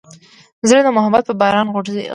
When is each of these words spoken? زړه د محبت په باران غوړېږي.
زړه 0.69 0.81
د 0.83 0.89
محبت 0.97 1.23
په 1.27 1.33
باران 1.41 1.67
غوړېږي. 1.73 2.03